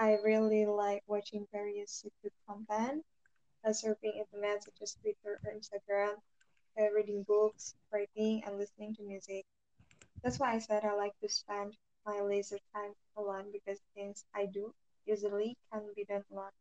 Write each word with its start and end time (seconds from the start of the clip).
I 0.00 0.14
really 0.24 0.66
like 0.66 1.04
watching 1.06 1.46
various 1.52 2.04
YouTube 2.04 2.32
content, 2.48 3.04
uh, 3.64 3.70
surfing 3.70 4.16
internet 4.16 4.64
such 4.64 4.82
as 4.82 4.96
Twitter 4.96 5.40
or 5.44 5.52
Instagram, 5.52 6.16
uh, 6.80 6.90
reading 6.94 7.24
books, 7.24 7.74
writing, 7.92 8.42
and 8.46 8.58
listening 8.58 8.94
to 8.96 9.02
music. 9.04 9.46
That's 10.22 10.38
why 10.40 10.54
I 10.54 10.58
said 10.58 10.84
I 10.84 10.94
like 10.94 11.18
to 11.20 11.28
spend 11.28 11.76
my 12.06 12.20
leisure 12.20 12.58
time 12.74 12.94
alone 13.16 13.52
because 13.52 13.80
things 13.94 14.24
I 14.34 14.46
do 14.46 14.74
usually 15.06 15.58
can 15.72 15.92
be 15.94 16.04
done 16.04 16.24
alone. 16.32 16.52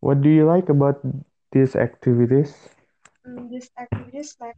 What 0.00 0.22
do 0.22 0.28
you 0.30 0.46
like 0.46 0.68
about 0.70 1.00
these 1.52 1.76
activities? 1.76 2.68
Mm, 3.26 3.50
these 3.50 3.70
activities 3.78 4.36
make 4.40 4.56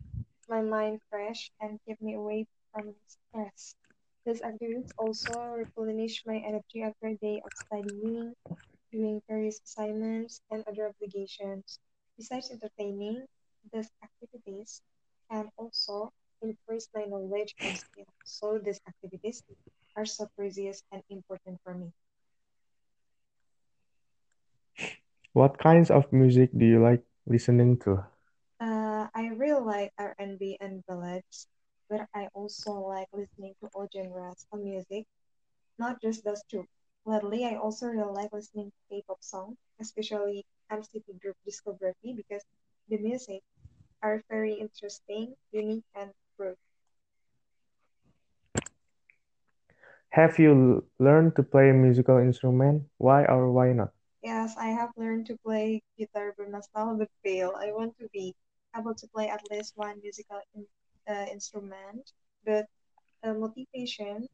my 0.49 0.63
mind 0.63 1.01
fresh 1.11 1.51
and 1.61 1.81
keep 1.85 2.01
me 2.01 2.15
away 2.15 2.47
from 2.73 2.95
stress. 3.07 3.75
These 4.27 4.43
activities 4.43 4.93
also 4.99 5.39
replenish 5.57 6.27
my 6.27 6.37
energy 6.37 6.83
after 6.83 7.07
a 7.07 7.17
day 7.17 7.41
of 7.43 7.53
studying, 7.55 8.35
doing 8.93 9.23
various 9.29 9.61
assignments, 9.65 10.43
and 10.51 10.65
other 10.69 10.89
obligations. 10.89 11.79
Besides 12.19 12.51
entertaining, 12.51 13.25
these 13.73 13.89
activities 14.03 14.83
can 15.31 15.51
also 15.57 16.13
increase 16.43 16.89
my 16.95 17.05
knowledge 17.05 17.55
and 17.61 17.79
skill. 17.79 18.07
So 18.25 18.59
these 18.59 18.81
activities 18.87 19.43
are 19.97 20.05
so 20.07 20.29
precious 20.37 20.83
and 20.93 21.03
important 21.11 21.61
for 21.65 21.75
me. 21.75 21.93
What 25.35 25.59
kinds 25.59 25.91
of 25.91 26.13
music 26.13 26.51
do 26.57 26.67
you 26.67 26.83
like 26.83 27.05
listening 27.27 27.79
to? 27.87 28.05
Uh, 28.61 29.09
I 29.15 29.29
really 29.37 29.61
like 29.63 29.93
R&B 29.99 30.57
and 30.61 30.85
ballads, 30.87 31.47
but 31.89 32.09
I 32.15 32.29
also 32.35 32.73
like 32.75 33.09
listening 33.13 33.55
to 33.61 33.69
all 33.75 33.89
genres 33.93 34.47
of 34.53 34.61
music, 34.61 35.07
not 35.79 36.01
just 36.03 36.25
those 36.25 36.43
two. 36.51 36.67
Lately, 37.05 37.45
I 37.45 37.57
also 37.57 37.87
really 37.89 38.13
like 38.13 38.33
listening 38.33 38.71
to 38.71 38.79
K-pop 38.91 39.23
songs, 39.23 39.57
especially 39.81 40.45
NCT 40.71 41.13
Group 41.21 41.37
Discography, 41.47 42.17
because 42.17 42.45
the 42.89 42.99
music 42.99 43.43
are 44.03 44.23
very 44.29 44.55
interesting, 44.55 45.35
unique, 45.53 45.85
and 45.95 46.13
good. 46.39 46.57
Have 50.11 50.39
you 50.39 50.85
learned 50.99 51.37
to 51.37 51.43
play 51.43 51.71
a 51.71 51.75
musical 51.75 52.19
instrument? 52.19 52.85
Why 52.99 53.25
or 53.25 53.51
why 53.53 53.73
not? 53.73 53.93
Yes, 54.23 54.57
I 54.57 54.69
have 54.69 54.91
learned 54.97 55.27
to 55.27 55.37
play 55.39 55.83
guitar 55.99 56.35
but 56.37 56.47
by 56.47 56.51
myself, 56.59 56.99
but 56.99 57.09
fail. 57.23 57.55
I 57.57 57.73
want 57.73 57.97
to 57.99 58.09
be 58.13 58.35
able 58.77 58.95
to 58.95 59.09
play 59.09 59.29
at 59.29 59.51
least 59.51 59.77
one 59.77 60.01
musical 60.03 60.41
in, 60.55 60.67
uh, 61.09 61.27
instrument, 61.31 62.13
but 62.45 62.67
uh, 63.25 63.35
motivation 63.35 64.29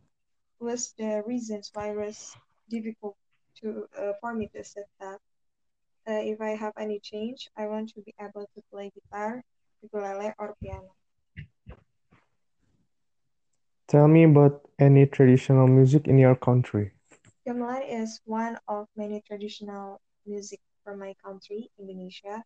was 0.60 0.92
the 0.98 1.22
reasons 1.26 1.70
why 1.74 1.90
it 1.90 1.96
was 1.96 2.36
difficult 2.70 3.16
to 3.60 3.86
uh, 3.98 4.12
for 4.20 4.34
me 4.34 4.48
to 4.48 4.58
accept 4.60 4.90
that. 5.00 5.18
Uh, 6.08 6.20
if 6.32 6.40
I 6.40 6.50
have 6.50 6.72
any 6.78 7.00
change, 7.00 7.48
I 7.56 7.66
want 7.66 7.90
to 7.94 8.00
be 8.02 8.14
able 8.20 8.46
to 8.54 8.62
play 8.72 8.90
guitar, 8.94 9.42
ukulele, 9.82 10.32
or 10.38 10.54
piano. 10.62 10.94
Tell 13.88 14.08
me 14.08 14.24
about 14.24 14.68
any 14.78 15.06
traditional 15.06 15.66
music 15.66 16.08
in 16.08 16.18
your 16.18 16.34
country. 16.36 16.92
Gamelan 17.46 17.82
is 17.88 18.20
one 18.24 18.58
of 18.68 18.88
many 18.96 19.20
traditional 19.22 20.00
music 20.26 20.60
from 20.84 20.98
my 20.98 21.14
country, 21.24 21.70
Indonesia. 21.78 22.44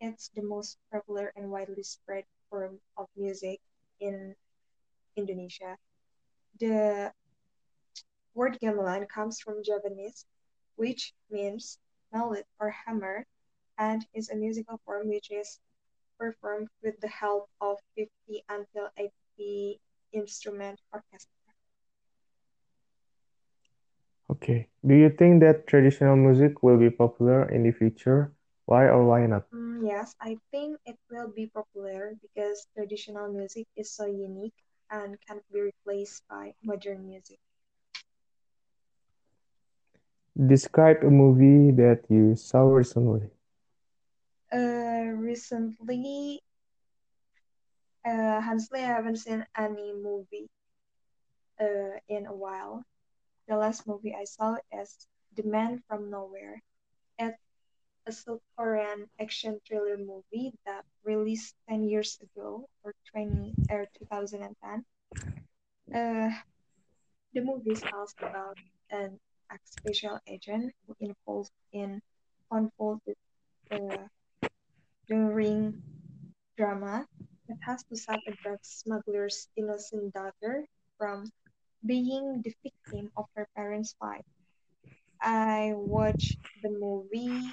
It's 0.00 0.28
the 0.30 0.42
most 0.42 0.78
popular 0.90 1.32
and 1.36 1.50
widely 1.50 1.82
spread 1.82 2.24
form 2.50 2.80
of 2.96 3.08
music 3.16 3.60
in 4.00 4.34
Indonesia. 5.16 5.76
The 6.60 7.12
word 8.34 8.58
gamelan 8.62 9.08
comes 9.08 9.40
from 9.40 9.62
Javanese, 9.64 10.26
which 10.76 11.14
means 11.30 11.78
mallet 12.12 12.46
or 12.60 12.70
hammer, 12.70 13.26
and 13.78 14.06
is 14.14 14.30
a 14.30 14.36
musical 14.36 14.80
form 14.84 15.08
which 15.08 15.30
is 15.30 15.58
performed 16.18 16.68
with 16.82 17.00
the 17.00 17.08
help 17.08 17.48
of 17.60 17.78
50 17.96 18.10
until 18.48 18.88
80 18.96 19.80
instrument 20.12 20.80
orchestra. 20.92 21.30
Okay. 24.30 24.68
Do 24.86 24.94
you 24.94 25.10
think 25.10 25.40
that 25.40 25.66
traditional 25.66 26.16
music 26.16 26.62
will 26.62 26.78
be 26.78 26.90
popular 26.90 27.48
in 27.48 27.62
the 27.62 27.72
future? 27.72 28.35
Why 28.66 28.84
or 28.86 29.04
why 29.04 29.26
not? 29.26 29.46
Mm, 29.54 29.86
yes, 29.86 30.14
I 30.20 30.38
think 30.50 30.80
it 30.84 30.98
will 31.10 31.28
be 31.28 31.46
popular 31.46 32.14
because 32.20 32.66
traditional 32.74 33.28
music 33.32 33.66
is 33.76 33.90
so 33.90 34.06
unique 34.06 34.54
and 34.90 35.18
can't 35.26 35.44
be 35.52 35.60
replaced 35.60 36.26
by 36.28 36.54
modern 36.62 37.06
music. 37.08 37.38
Describe 40.46 41.02
a 41.02 41.10
movie 41.10 41.70
that 41.72 42.04
you 42.08 42.34
saw 42.36 42.62
recently. 42.62 43.30
Uh, 44.52 45.12
recently, 45.16 46.40
uh, 48.06 48.40
honestly, 48.44 48.80
I 48.80 48.86
haven't 48.86 49.16
seen 49.18 49.46
any 49.56 49.92
movie 49.92 50.48
uh, 51.60 51.98
in 52.08 52.26
a 52.26 52.34
while. 52.34 52.84
The 53.48 53.56
last 53.56 53.86
movie 53.86 54.14
I 54.14 54.24
saw 54.24 54.56
is 54.72 55.06
The 55.36 55.42
Man 55.44 55.82
from 55.88 56.10
Nowhere. 56.10 56.62
It's 57.18 57.38
a 58.06 58.12
South 58.12 58.40
Korean 58.56 59.06
action 59.20 59.60
thriller 59.66 59.96
movie 59.96 60.52
that 60.64 60.84
released 61.04 61.54
10 61.68 61.84
years 61.84 62.18
ago 62.22 62.68
or 62.84 62.94
20 63.12 63.54
or 63.70 63.86
2010. 63.98 64.84
Uh, 65.94 66.30
the 67.34 67.40
movie 67.40 67.74
tells 67.74 68.14
about 68.18 68.56
an 68.90 69.18
ex-special 69.50 70.18
agent 70.26 70.72
who 70.86 70.96
involved 71.00 71.50
in 71.72 72.00
convoluted 72.50 73.16
uh, 73.70 74.06
during 75.08 75.82
drama 76.56 77.06
that 77.48 77.58
has 77.62 77.82
to 77.84 77.96
save 77.96 78.20
a 78.26 78.32
drug 78.42 78.58
smuggler's 78.62 79.48
innocent 79.56 80.12
daughter 80.14 80.64
from 80.98 81.30
being 81.84 82.42
the 82.42 82.52
victim 82.62 83.10
of 83.16 83.26
her 83.34 83.46
parents' 83.54 83.94
fight. 84.00 84.24
I 85.20 85.72
watched 85.74 86.38
the 86.62 86.70
movie 86.70 87.50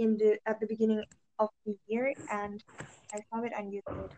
in 0.00 0.16
the 0.16 0.38
at 0.46 0.58
the 0.60 0.66
beginning 0.66 1.04
of 1.38 1.50
the 1.66 1.76
year 1.86 2.14
and 2.32 2.64
I 3.12 3.20
saw 3.28 3.44
it 3.44 3.52
on 3.56 3.70
YouTube. 3.70 4.10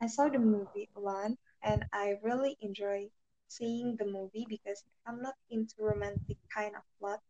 I 0.00 0.06
saw 0.06 0.28
the 0.28 0.38
movie 0.38 0.88
alone 0.96 1.36
and 1.62 1.84
I 1.92 2.16
really 2.22 2.56
enjoy 2.60 3.08
seeing 3.48 3.96
the 3.96 4.06
movie 4.06 4.46
because 4.48 4.82
I'm 5.06 5.20
not 5.20 5.34
into 5.50 5.74
romantic 5.78 6.38
kind 6.48 6.74
of 6.74 6.82
plot. 6.98 7.20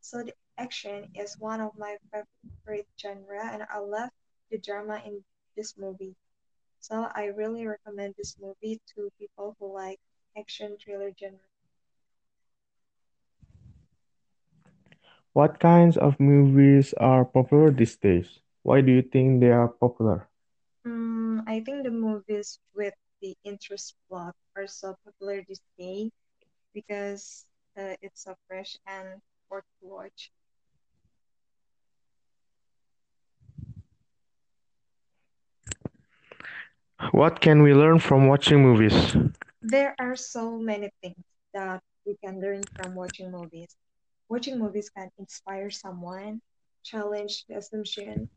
So 0.00 0.22
the 0.22 0.32
action 0.56 1.10
is 1.14 1.36
one 1.38 1.60
of 1.60 1.76
my 1.76 1.96
favorite 2.10 2.88
genre, 2.98 3.44
and 3.52 3.62
I 3.68 3.78
love 3.78 4.10
the 4.50 4.58
drama 4.58 5.02
in 5.04 5.22
this 5.56 5.74
movie. 5.76 6.14
So 6.80 7.06
I 7.14 7.26
really 7.36 7.66
recommend 7.66 8.14
this 8.16 8.36
movie 8.40 8.80
to 8.94 9.10
people 9.18 9.56
who 9.58 9.74
like 9.74 10.00
action 10.38 10.76
thriller 10.82 11.12
genre. 11.20 11.55
What 15.36 15.60
kinds 15.60 15.98
of 15.98 16.18
movies 16.18 16.94
are 16.96 17.26
popular 17.26 17.70
these 17.70 17.96
days? 17.98 18.40
Why 18.62 18.80
do 18.80 18.90
you 18.90 19.02
think 19.02 19.40
they 19.42 19.50
are 19.52 19.68
popular? 19.68 20.30
Mm, 20.86 21.44
I 21.46 21.60
think 21.60 21.84
the 21.84 21.90
movies 21.90 22.58
with 22.74 22.94
the 23.20 23.36
interest 23.44 23.94
plot 24.08 24.34
are 24.56 24.66
so 24.66 24.96
popular 25.04 25.44
this 25.46 25.60
day 25.78 26.10
because 26.72 27.44
uh, 27.76 28.00
it's 28.00 28.24
so 28.24 28.34
fresh 28.48 28.78
and 28.86 29.20
worth 29.50 29.68
to 29.82 29.88
watch. 29.88 30.32
What 37.12 37.42
can 37.42 37.62
we 37.62 37.74
learn 37.74 37.98
from 37.98 38.26
watching 38.26 38.62
movies? 38.62 39.14
There 39.60 39.94
are 39.98 40.16
so 40.16 40.58
many 40.58 40.90
things 41.02 41.22
that 41.52 41.82
we 42.06 42.16
can 42.24 42.40
learn 42.40 42.62
from 42.74 42.94
watching 42.94 43.30
movies. 43.30 43.76
Watching 44.28 44.58
movies 44.58 44.90
can 44.90 45.10
inspire 45.18 45.70
someone, 45.70 46.40
challenge 46.82 47.44
the 47.46 47.56
assumption, 47.56 48.28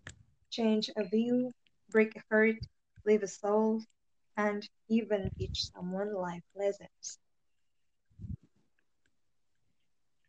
change 0.50 0.90
a 0.96 1.04
view, 1.04 1.54
break 1.90 2.16
a 2.16 2.24
heart, 2.30 2.58
leave 3.06 3.24
a 3.24 3.28
soul, 3.28 3.82
and 4.38 4.68
even 4.90 5.30
teach 5.38 5.72
someone 5.72 6.14
life 6.14 6.44
lessons. 6.56 7.20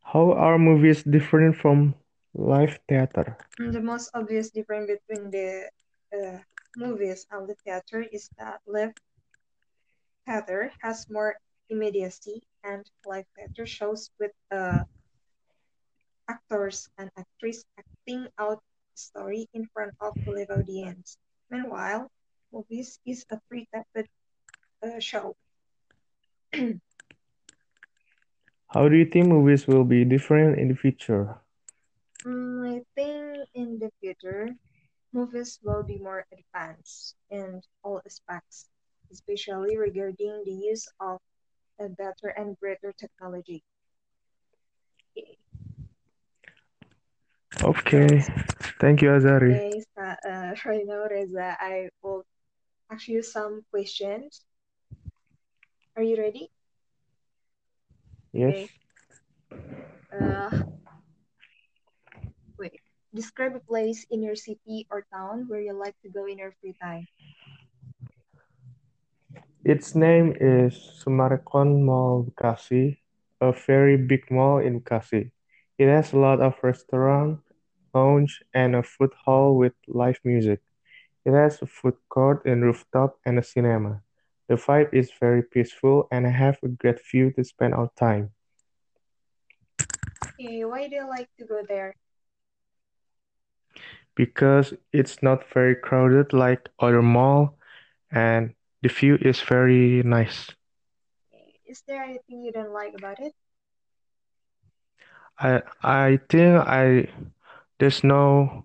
How 0.02 0.32
are 0.32 0.58
movies 0.58 1.02
different 1.02 1.56
from 1.56 1.94
live 2.34 2.78
theater? 2.88 3.36
The 3.58 3.80
most 3.80 4.10
obvious 4.14 4.50
difference 4.50 4.90
between 4.90 5.30
the 5.30 5.70
uh, 6.12 6.38
movies 6.76 7.26
and 7.30 7.48
the 7.48 7.54
theater 7.54 8.02
is 8.02 8.30
that 8.38 8.60
live 8.66 8.92
theater 10.26 10.72
has 10.80 11.08
more 11.10 11.36
immediacy 11.68 12.42
and 12.64 12.84
live 13.04 13.26
theater 13.36 13.66
shows 13.66 14.10
with 14.18 14.32
uh, 14.50 14.84
actors 16.70 16.88
and 16.98 17.10
actresses 17.18 17.64
acting 17.78 18.26
out 18.38 18.58
a 18.58 18.98
story 18.98 19.48
in 19.54 19.66
front 19.74 19.92
of 20.00 20.14
a 20.26 20.30
live 20.30 20.50
audience. 20.50 21.18
Meanwhile, 21.50 22.08
movies 22.52 23.00
is 23.04 23.26
a 23.30 23.40
pre-taped 23.48 24.08
uh, 24.82 25.00
show. 25.00 25.34
How 28.68 28.88
do 28.88 28.96
you 28.96 29.04
think 29.04 29.26
movies 29.26 29.66
will 29.66 29.82
be 29.82 30.04
different 30.04 30.60
in 30.60 30.68
the 30.68 30.76
future? 30.76 31.42
Mm, 32.24 32.78
I 32.78 32.82
think 32.94 33.48
in 33.54 33.78
the 33.80 33.90
future, 34.00 34.54
movies 35.12 35.58
will 35.64 35.82
be 35.82 35.98
more 35.98 36.24
advanced 36.30 37.16
in 37.30 37.60
all 37.82 38.00
aspects, 38.06 38.70
especially 39.10 39.76
regarding 39.76 40.44
the 40.46 40.54
use 40.70 40.86
of 41.00 41.18
a 41.80 41.88
better 41.88 42.30
and 42.38 42.56
greater 42.60 42.94
technology. 42.94 43.64
Okay, 47.58 48.22
thank 48.78 49.02
you, 49.02 49.10
Azhari. 49.10 49.58
okay, 49.58 49.82
so, 49.98 50.02
uh, 50.02 50.54
right 50.64 50.86
now, 50.86 51.04
Reza, 51.10 51.58
I 51.58 51.90
will 52.00 52.22
ask 52.90 53.08
you 53.08 53.22
some 53.22 53.66
questions. 53.70 54.46
Are 55.96 56.02
you 56.02 56.16
ready? 56.16 56.48
Yes. 58.32 58.54
Okay. 58.54 58.70
Uh, 60.14 60.50
wait. 62.56 62.78
Describe 63.12 63.58
a 63.58 63.60
place 63.66 64.06
in 64.10 64.22
your 64.22 64.36
city 64.38 64.86
or 64.90 65.04
town 65.12 65.46
where 65.50 65.60
you 65.60 65.74
like 65.74 65.98
to 66.06 66.08
go 66.08 66.26
in 66.26 66.38
your 66.38 66.54
free 66.62 66.74
time. 66.80 67.06
Its 69.64 69.94
name 69.94 70.32
is 70.40 71.02
Summarecon 71.02 71.82
Mall 71.82 72.24
Bekasi, 72.24 72.96
a 73.42 73.52
very 73.52 73.98
big 73.98 74.30
mall 74.30 74.58
in 74.58 74.80
Bekasi. 74.80 75.30
It 75.80 75.88
has 75.88 76.12
a 76.12 76.18
lot 76.18 76.40
of 76.40 76.62
restaurant, 76.62 77.40
lounge, 77.92 78.44
and 78.54 78.76
a 78.76 78.84
food 78.84 79.12
hall 79.24 79.56
with 79.58 79.74
live 79.88 80.20
music. 80.24 80.60
It 81.24 81.32
has 81.32 81.60
a 81.62 81.66
food 81.66 81.96
court 82.08 82.44
and 82.46 82.62
rooftop 82.62 83.18
and 83.26 83.38
a 83.38 83.42
cinema. 83.42 84.02
The 84.48 84.54
vibe 84.56 84.94
is 84.94 85.10
very 85.18 85.42
peaceful 85.42 86.06
and 86.12 86.26
I 86.26 86.30
have 86.30 86.58
a 86.62 86.68
great 86.68 87.00
view 87.10 87.32
to 87.32 87.44
spend 87.44 87.74
our 87.74 87.90
time 87.98 88.30
Okay, 90.24 90.64
why 90.64 90.88
do 90.88 90.96
you 90.96 91.08
like 91.08 91.28
to 91.38 91.46
go 91.46 91.62
there? 91.68 91.94
because 94.16 94.74
it's 94.92 95.22
not 95.22 95.48
very 95.54 95.74
crowded 95.74 96.32
like 96.32 96.68
other 96.78 97.02
mall 97.02 97.56
and 98.10 98.54
the 98.82 98.88
view 98.88 99.16
is 99.20 99.40
very 99.40 100.02
nice. 100.02 100.50
Is 101.66 101.82
there 101.86 102.02
anything 102.02 102.42
you 102.42 102.52
don't 102.52 102.72
like 102.72 102.94
about 102.98 103.20
it? 103.20 103.32
I 105.40 105.62
I 105.82 106.20
think 106.28 106.56
I 106.66 107.08
there's 107.78 108.04
no 108.04 108.62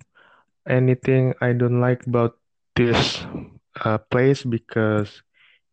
anything 0.67 1.33
I 1.41 1.53
don't 1.53 1.79
like 1.81 2.05
about 2.07 2.37
this 2.75 3.25
uh, 3.83 3.97
place 3.97 4.43
because 4.43 5.23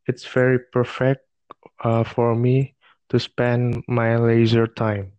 it's 0.06 0.24
very 0.26 0.58
perfect 0.58 1.22
uh, 1.84 2.04
for 2.04 2.34
me 2.34 2.74
to 3.10 3.18
spend 3.18 3.82
my 3.88 4.16
leisure 4.16 4.66
time. 4.66 5.12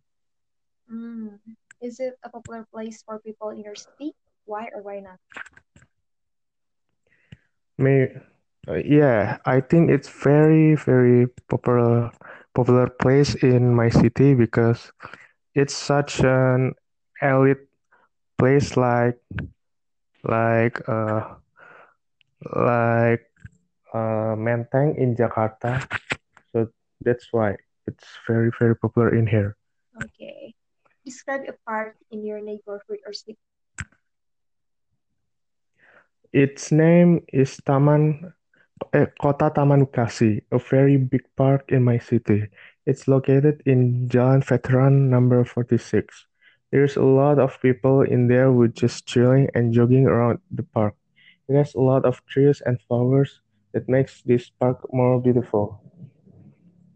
Mm. 0.92 1.40
Is 1.82 2.00
it 2.00 2.18
a 2.24 2.30
popular 2.30 2.66
place 2.72 3.04
for 3.04 3.20
people 3.20 3.50
in 3.50 3.62
your 3.64 3.76
city? 3.76 4.16
Why 4.46 4.70
or 4.74 4.82
why 4.82 5.00
not? 5.00 5.20
May 7.78 8.08
uh, 8.68 8.76
yeah, 8.86 9.38
I 9.46 9.62
think 9.62 9.90
it's 9.90 10.10
very 10.10 10.76
very 10.76 11.28
popular 11.50 12.12
popular 12.56 12.88
place 12.90 13.36
in 13.36 13.74
my 13.76 13.90
city 13.90 14.34
because 14.36 14.92
it's 15.56 15.74
such 15.74 16.20
an 16.22 16.74
elite 17.22 17.70
place 18.38 18.76
like 18.76 19.22
like 20.26 20.82
uh 20.90 21.38
like 22.56 23.26
uh 23.94 24.34
Menteng 24.36 24.98
in 24.98 25.16
Jakarta. 25.16 25.86
So 26.52 26.70
that's 27.02 27.30
why 27.32 27.58
it's 27.86 28.06
very 28.28 28.52
very 28.58 28.76
popular 28.76 29.14
in 29.14 29.28
here. 29.28 29.56
Okay. 30.02 30.54
Describe 31.06 31.46
a 31.48 31.56
park 31.68 31.96
in 32.12 32.26
your 32.26 32.42
neighborhood 32.42 33.04
or 33.06 33.14
city. 33.14 33.38
Its 36.34 36.72
name 36.72 37.22
is 37.30 37.62
Taman 37.62 38.34
Eh, 38.92 39.06
Kota 39.22 39.52
Taman 39.54 39.86
Bekasi, 39.86 40.42
a 40.52 40.60
very 40.60 40.98
big 40.98 41.24
park 41.38 41.72
in 41.72 41.84
my 41.84 41.98
city. 41.98 42.50
It's 42.86 43.08
located 43.08 43.62
in 43.66 44.10
Jalan 44.10 44.44
Veteran 44.44 45.10
number 45.10 45.46
46. 45.46 46.26
There's 46.72 46.98
a 46.98 47.06
lot 47.06 47.40
of 47.40 47.62
people 47.62 48.02
in 48.02 48.28
there 48.28 48.52
who 48.52 48.68
just 48.68 49.06
chilling 49.06 49.48
and 49.54 49.72
jogging 49.72 50.08
around 50.08 50.40
the 50.50 50.64
park. 50.64 50.96
It 51.48 51.56
has 51.56 51.76
a 51.76 51.80
lot 51.80 52.04
of 52.04 52.26
trees 52.26 52.62
and 52.66 52.82
flowers 52.82 53.42
that 53.74 53.88
makes 53.88 54.22
this 54.24 54.50
park 54.50 54.82
more 54.92 55.22
beautiful. 55.22 55.80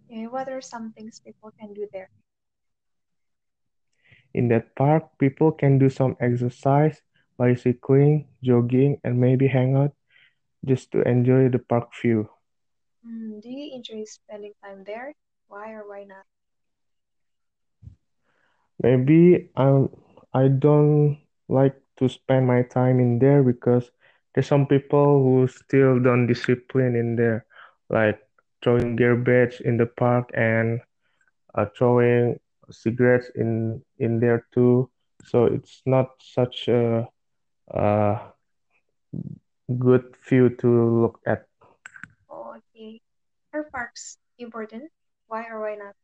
Okay, 0.10 0.28
what 0.28 0.50
are 0.50 0.62
some 0.62 0.92
things 0.92 1.22
people 1.22 1.54
can 1.60 1.74
do 1.74 1.88
there? 1.94 2.10
In 4.34 4.48
that 4.50 4.76
park, 4.76 5.06
people 5.20 5.52
can 5.52 5.78
do 5.78 5.90
some 5.90 6.18
exercise, 6.20 7.02
bicycling, 7.38 8.28
jogging, 8.44 9.00
and 9.04 9.22
maybe 9.22 9.48
hang 9.48 9.76
out 9.76 9.94
just 10.66 10.92
to 10.92 11.02
enjoy 11.08 11.50
the 11.50 11.60
park 11.60 11.90
view. 12.02 12.30
Mm, 13.06 13.42
do 13.42 13.50
you 13.50 13.76
enjoy 13.76 14.04
spending 14.06 14.54
time 14.64 14.84
there? 14.84 15.14
Why 15.48 15.72
or 15.72 15.88
why 15.88 16.04
not? 16.04 16.26
Maybe 18.82 19.50
I'm 19.56 19.90
I 20.34 20.48
don't 20.48 21.18
like 21.48 21.76
to 21.98 22.10
spend 22.10 22.48
my 22.48 22.64
time 22.64 23.00
in 23.00 23.20
there 23.20 23.44
because 23.44 23.92
there's 24.34 24.48
some 24.48 24.68
people 24.68 25.24
who 25.24 25.48
still 25.48 26.00
don't 26.00 26.28
discipline 26.28 26.96
in 26.96 27.16
there, 27.16 27.46
like 27.90 28.20
throwing 28.64 28.96
garbage 28.96 29.62
in 29.62 29.78
the 29.78 29.86
park 29.88 30.30
and 30.34 30.82
uh, 31.56 31.66
throwing 31.78 32.40
cigarettes 32.70 33.32
in 33.36 33.82
in 34.00 34.20
there 34.20 34.46
too. 34.54 34.90
So 35.24 35.46
it's 35.46 35.82
not 35.86 36.12
such 36.22 36.68
a, 36.68 37.08
a 37.70 38.20
good 39.68 40.16
view 40.28 40.50
to 40.62 40.68
look 41.02 41.20
at. 41.26 41.48
Oh, 42.30 42.56
okay. 42.58 43.02
Are 43.54 43.64
parks 43.72 44.18
important? 44.40 44.92
Why 45.28 45.48
or 45.52 45.60
why 45.62 45.76
not? 45.76 45.96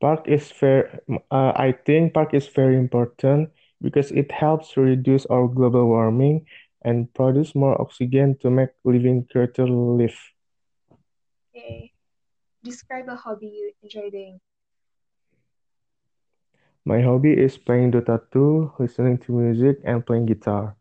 Park 0.00 0.28
is 0.28 0.50
fair. 0.50 1.00
Uh, 1.30 1.52
I 1.56 1.72
think 1.86 2.14
park 2.14 2.34
is 2.34 2.46
very 2.46 2.76
important 2.76 3.50
because 3.80 4.12
it 4.12 4.30
helps 4.30 4.76
reduce 4.76 5.24
our 5.26 5.48
global 5.48 5.86
warming 5.86 6.46
and 6.82 7.12
produce 7.14 7.54
more 7.54 7.80
oxygen 7.80 8.36
to 8.42 8.50
make 8.50 8.70
living 8.84 9.26
creatures 9.30 9.70
live. 9.70 10.18
Okay. 11.50 11.92
Describe 12.62 13.08
a 13.08 13.16
hobby 13.16 13.46
you 13.46 13.72
enjoy 13.82 14.10
doing. 14.10 14.40
My 16.84 17.00
hobby 17.00 17.32
is 17.32 17.56
playing 17.56 17.92
Dota 17.92 18.20
2, 18.30 18.72
listening 18.78 19.16
to 19.24 19.32
music, 19.32 19.80
and 19.84 20.04
playing 20.04 20.26
guitar. 20.26 20.76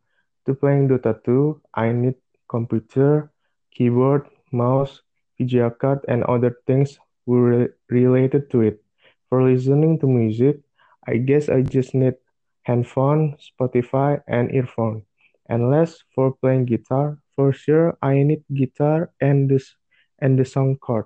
To 0.46 0.54
playing 0.54 0.90
Dota 0.90 1.16
2, 1.24 1.62
I 1.74 1.94
need 1.94 2.16
computer, 2.50 3.32
keyboard, 3.72 4.28
mouse, 4.52 5.00
VGA 5.40 5.72
card, 5.72 6.04
and 6.10 6.24
other 6.26 6.60
things 6.68 7.00
re- 7.26 7.72
related 7.88 8.52
to 8.52 8.62
it. 8.62 8.84
For 9.30 9.48
listening 9.48 9.98
to 10.00 10.08
music, 10.08 10.60
I 11.08 11.24
guess 11.24 11.48
I 11.48 11.62
just 11.62 11.96
need 11.96 12.16
handphone, 12.64 13.38
Spotify, 13.40 14.22
and 14.28 14.52
earphone. 14.52 15.04
And 15.48 15.72
last, 15.72 16.04
for 16.14 16.36
playing 16.36 16.66
guitar, 16.66 17.18
for 17.36 17.54
sure 17.54 17.98
I 18.02 18.24
need 18.24 18.44
guitar 18.54 19.12
and 19.22 19.50
this 19.50 19.76
and 20.20 20.38
the 20.38 20.44
sound 20.44 20.82
card. 20.82 21.06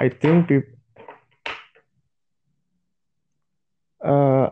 I 0.00 0.08
think 0.08 0.48
people 0.48 0.79
uh, 4.02 4.50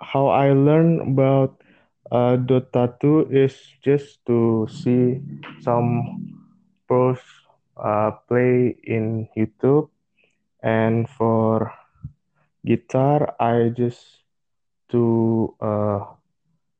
how 0.00 0.26
I 0.28 0.52
learn 0.52 1.00
about 1.00 1.62
uh, 2.10 2.36
Dota 2.36 2.98
2 3.00 3.28
is 3.30 3.56
just 3.82 4.24
to 4.26 4.66
see 4.70 5.20
some 5.60 6.02
pros 6.86 7.18
uh, 7.76 8.10
play 8.28 8.76
in 8.84 9.28
YouTube, 9.36 9.88
and 10.62 11.08
for 11.08 11.72
guitar, 12.64 13.34
I 13.40 13.70
just 13.74 14.22
to 14.90 15.54
uh, 15.60 16.00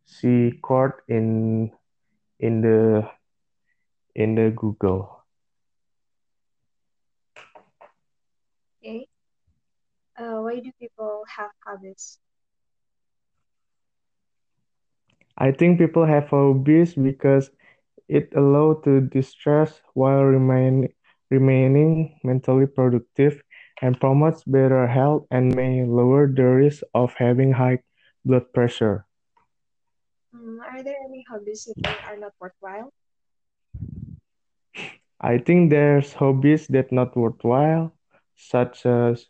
see 0.04 0.58
chord 0.62 1.00
in 1.08 1.70
in 2.38 2.60
the 2.60 3.08
in 4.14 4.34
the 4.34 4.50
Google. 4.50 5.24
Okay. 8.82 9.11
Uh, 10.22 10.40
why 10.42 10.60
do 10.60 10.70
people 10.78 11.24
have 11.36 11.50
hobbies? 11.66 12.20
I 15.38 15.52
think 15.52 15.78
people 15.78 16.04
have 16.06 16.28
hobbies 16.28 16.94
because 16.94 17.50
it 18.08 18.32
allows 18.36 18.84
to 18.84 19.00
distress 19.00 19.80
while 19.94 20.22
remain, 20.24 20.88
remaining 21.30 22.18
mentally 22.22 22.66
productive 22.66 23.42
and 23.80 23.98
promotes 24.00 24.44
better 24.44 24.86
health 24.86 25.26
and 25.30 25.54
may 25.56 25.84
lower 25.84 26.28
the 26.28 26.44
risk 26.44 26.82
of 26.94 27.14
having 27.18 27.52
high 27.52 27.80
blood 28.24 28.52
pressure. 28.52 29.06
Um, 30.34 30.60
are 30.60 30.82
there 30.82 30.96
any 31.04 31.24
hobbies 31.28 31.66
you 31.66 31.74
think 31.82 31.96
are 32.06 32.16
not 32.16 32.32
worthwhile? 32.40 32.92
I 35.20 35.38
think 35.38 35.70
there's 35.70 36.12
hobbies 36.14 36.66
that 36.68 36.92
not 36.92 37.16
worthwhile, 37.16 37.94
such 38.36 38.84
as 38.86 39.26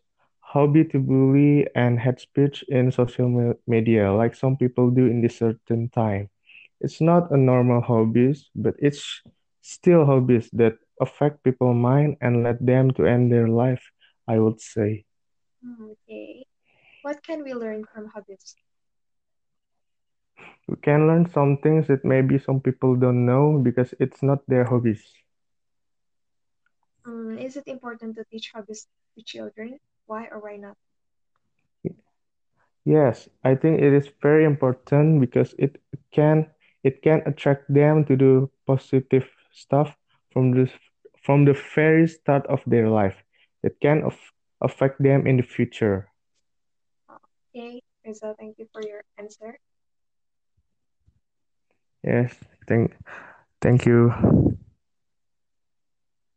hobby 0.53 0.85
to 0.85 1.01
bully 1.01 1.67
and 1.75 1.99
hate 1.99 2.21
speech 2.21 2.63
in 2.69 2.93
social 2.93 3.57
media, 3.67 4.13
like 4.13 4.35
some 4.37 4.57
people 4.57 4.91
do 4.91 5.07
in 5.07 5.23
this 5.23 5.39
certain 5.39 5.89
time. 5.89 6.29
It's 6.81 7.01
not 7.01 7.31
a 7.31 7.39
normal 7.39 7.81
hobbies, 7.81 8.51
but 8.55 8.75
it's 8.79 9.23
still 9.63 10.05
hobbies 10.05 10.51
that 10.53 10.77
affect 11.01 11.43
people's 11.43 11.77
mind 11.77 12.17
and 12.21 12.43
let 12.43 12.61
them 12.65 12.91
to 12.93 13.07
end 13.07 13.33
their 13.33 13.49
life, 13.49 13.83
I 14.29 14.39
would 14.39 14.61
say. 14.61 15.05
Okay. 15.65 16.45
What 17.03 17.23
can 17.25 17.45
we 17.45 17.55
learn 17.55 17.85
from 17.89 18.09
hobbies? 18.13 18.55
We 20.69 20.77
can 20.77 21.07
learn 21.09 21.31
some 21.31 21.59
things 21.59 21.89
that 21.89 22.05
maybe 22.05 22.39
some 22.39 22.61
people 22.61 22.95
don't 22.97 23.25
know 23.25 23.59
because 23.59 23.95
it's 23.99 24.23
not 24.23 24.45
their 24.47 24.65
hobbies. 24.65 25.03
Um, 27.05 27.39
is 27.39 27.57
it 27.57 27.67
important 27.67 28.17
to 28.17 28.25
teach 28.31 28.53
hobbies 28.55 28.87
to 29.17 29.25
children? 29.25 29.79
Why 30.13 30.29
or 30.29 30.41
why 30.45 30.61
not? 30.61 30.77
Yes, 32.85 33.31
I 33.43 33.55
think 33.55 33.81
it 33.81 33.95
is 33.95 34.13
very 34.21 34.45
important 34.45 35.25
because 35.25 35.55
it 35.57 35.81
can 36.13 36.53
it 36.85 37.01
can 37.01 37.23
attract 37.25 37.73
them 37.73 38.05
to 38.05 38.17
do 38.17 38.51
positive 38.67 39.25
stuff 39.57 39.97
from 40.29 40.53
the 40.53 40.69
from 41.25 41.49
the 41.49 41.57
very 41.75 42.05
start 42.05 42.45
of 42.53 42.61
their 42.67 42.93
life. 42.93 43.17
It 43.65 43.81
can 43.81 44.05
af 44.05 44.21
affect 44.61 45.01
them 45.01 45.25
in 45.25 45.41
the 45.41 45.49
future. 45.49 46.13
Okay, 47.09 47.81
Rizal, 48.05 48.37
thank 48.37 48.61
you 48.61 48.69
for 48.69 48.85
your 48.85 49.01
answer. 49.17 49.57
Yes, 52.05 52.37
thank 52.69 52.93
thank 53.65 53.89
you. 53.89 54.13